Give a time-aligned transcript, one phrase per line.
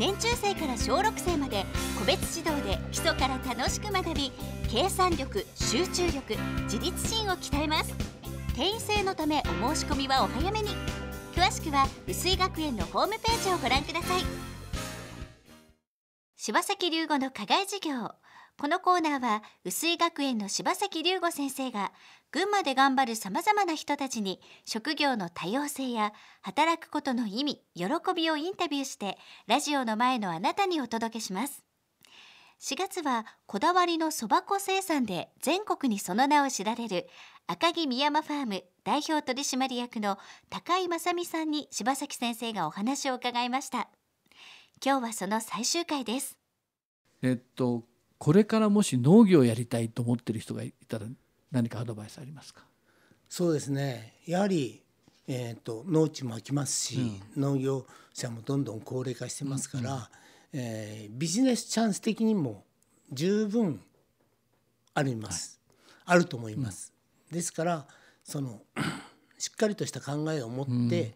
[0.00, 1.66] 年中生から小6生まで
[1.98, 4.32] 個別指導で基礎から楽しく学び
[4.72, 7.94] 計算力集中力自立心を鍛えます。
[8.56, 10.70] 定員制のためお申し込みはお早めに。
[11.36, 14.22] 詳しくは薄井学園のホームページをご覧ください。
[16.34, 18.12] 柴崎龍吾の課外授業
[18.60, 21.92] このコーナーは薄井学園の柴崎龍吾先生が
[22.30, 31.64] 群馬で頑張るさまざまな人たちに職業の多様性や働くことの意味喜びをインタビューしてラジオの前のあなたにお届けします。
[32.60, 37.08] 4月はこだわりのそば粉生産で全国にその名を知られる
[37.46, 40.18] 赤城宮山ファーム代表取締役の
[40.50, 43.88] 高井正美さんに柴崎先生がお話を伺いました。
[44.84, 46.36] 今日はその最終回です。
[47.22, 47.89] えっと
[48.20, 51.06] これからもし農業をやりたいと思ってる人がいたら
[51.50, 52.60] 何かアドバイスありますか？
[53.30, 54.12] そうですね。
[54.26, 54.82] やはり、
[55.26, 60.06] えーと、農地も空きますし、うん、農業者もどんどん高齢化してますから、うんうん、
[60.52, 62.64] えー、ビジネスチャンス的にも
[63.10, 63.80] 十分
[64.92, 65.58] あります、
[66.04, 66.92] はい、あると思います。
[67.30, 67.86] うん、ですから
[68.22, 68.60] その
[69.38, 71.14] しっかりとした考えを持って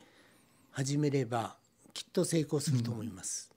[0.71, 1.57] 始めれば、
[1.93, 3.51] きっと成功すると思います。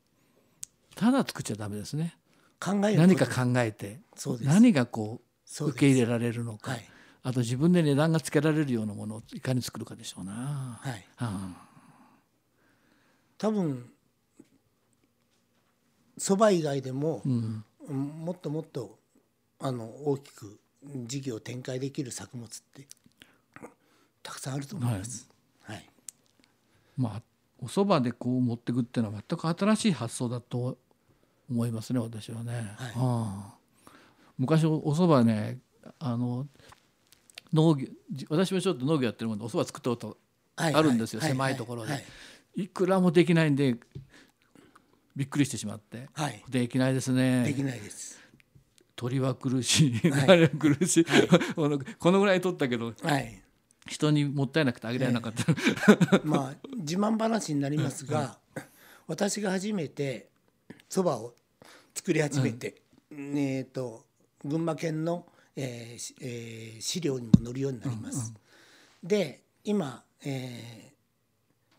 [0.95, 2.17] ただ作っちゃダメですね。
[2.59, 3.99] 考え何か考えて
[4.41, 5.21] 何がこ
[5.59, 6.85] う受け入れられるのか、はい、
[7.23, 10.79] あと自分で値段がつけられるようなものをいかに作るかでしょうな。
[10.81, 11.67] はい、はあ、
[13.37, 13.89] 多分
[16.17, 18.97] そば以外でも、うん、もっともっと
[19.59, 22.87] あの大きく事業を展開できる作物って
[24.23, 25.29] たくさんあると思います。
[25.63, 25.89] はい、はい、
[26.97, 27.21] まあ
[27.59, 30.77] お蕎麦でこう持っていくっていうのは全く新しい発想だと
[31.49, 32.51] 思いますね私はね。
[32.53, 33.53] はい、はあ、
[34.37, 35.59] 昔お蕎麦ね
[35.99, 36.47] あの
[37.53, 37.87] 農業
[38.29, 40.17] 私もちょっと農業やってるもんでお蕎麦作ったこと
[40.55, 42.03] あるんですよ、はいはい、狭いところで、はい、
[42.55, 43.77] いくらもできないんで
[45.15, 47.43] びっくりしてしまって、はい、できないですね。
[47.43, 48.19] できないです。
[48.95, 51.27] 鳥は苦しい、はい、苦しい、はい、
[51.99, 53.43] このぐらい取ったけど、はい、
[53.87, 58.37] 人にもったいなくてあげられなかった、えー、まあ自慢話になりますが、
[59.07, 60.29] 私が初めて
[60.89, 61.33] そばを
[61.93, 62.81] 作り始めて、
[63.11, 64.05] うん、えーと、
[64.43, 65.25] 群馬県の、
[65.55, 68.17] えーえー、資料にも載るようになります。
[68.17, 68.25] うん
[69.03, 70.93] うん、で今、えー、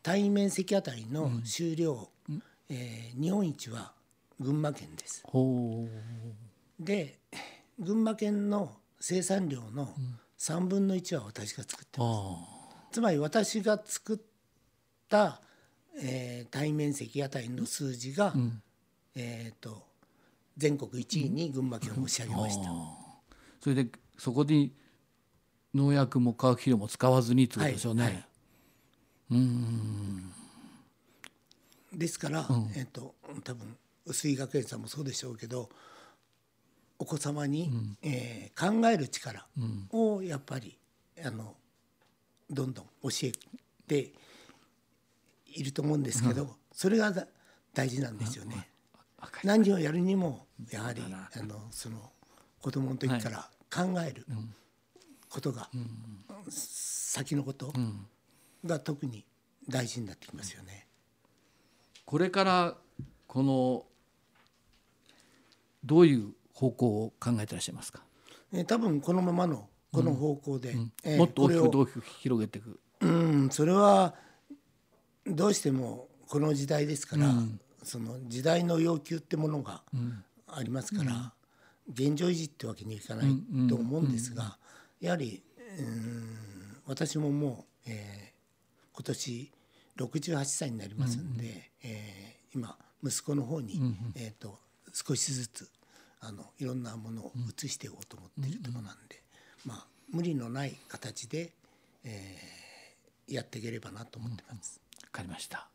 [0.03, 3.93] 対面積あたりの収量、うん、えー、日本一は
[4.41, 5.23] 群馬県です。
[6.79, 7.19] で
[7.79, 9.95] 群馬県の生産量の
[10.39, 12.37] 3分の1は私が作ってま
[12.91, 12.95] す。
[12.95, 14.19] つまり私が作っ
[15.09, 15.41] た、
[16.01, 18.63] えー、対面積あたりの数字が、うん、
[19.19, 19.89] えーと
[20.59, 22.79] 全国1位に群馬県を押し上げました、うん、
[23.61, 23.87] それで
[24.19, 24.73] そこに
[25.75, 28.25] 農薬も化学肥料も使わずにってことでしょうね、はいはい、
[29.31, 30.33] うん。
[31.95, 33.15] ですから、うん、えっ、ー、と
[33.45, 35.69] 多分薄井学園さんもそうでしょうけど
[36.99, 39.47] お子様に、うん、えー、考える力
[39.93, 40.77] をやっぱり、
[41.25, 41.55] あの
[42.51, 43.33] どんどん教え
[43.87, 44.11] て
[45.47, 47.13] いると思うんですけど、うん、それが
[47.73, 48.69] 大事なんですよね。
[49.45, 52.13] 何をやるにもやはりあのその
[52.61, 54.27] 子供の時から考える
[55.29, 55.69] ことが、
[56.49, 57.73] 先のこと
[58.65, 59.25] が特に
[59.69, 60.87] 大事になってきますよね。
[62.05, 62.75] これから
[63.27, 63.85] この
[65.85, 68.03] どういう方向を考えてらっしゃいますか？
[68.53, 70.93] えー、多分このままのこの方向で、うん。
[71.05, 72.81] えー、もっと大きくどう広げていく。
[73.01, 74.15] うん、それは
[75.27, 79.83] どうしてもこの時代ですから、うん、その時代の要求ってものが
[80.47, 81.33] ありますから、
[81.91, 84.59] 現状維持ってわけにいかないと思うんですが、
[85.01, 85.43] やはり
[86.87, 89.53] 私ももう、えー、今年
[89.99, 91.51] 68歳になりますんで、うん
[91.85, 94.59] えー、今息子の方に、うんえーと、
[94.93, 95.69] 少しずつ
[96.21, 99.23] あのいろんなものを移していこうと思っているところなんで、
[99.65, 101.53] まあ、無理のない形で、
[102.05, 104.81] えー、やっていければなと思ってます。
[105.03, 105.69] わ、かりました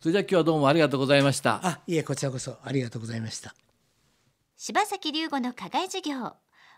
[0.00, 1.60] それじゃあ今日はどうもありがとうございました。
[1.62, 3.54] あいえこちらこそありがとうございました。
[4.56, 6.34] 柴崎龍吾の課外授業。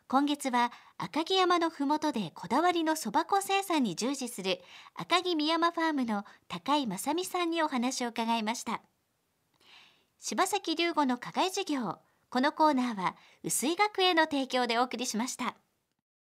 [0.09, 4.61] 今月は赤城山のふもとでこだわりのそば粉生産に従事する
[4.97, 8.81] 赤城宮山ファームの高井正美さんにお話を伺いました。
[10.19, 11.99] 柴崎龍吾の課外授業。
[12.31, 15.57] このコーナーは薄井学園の提供でお送りしました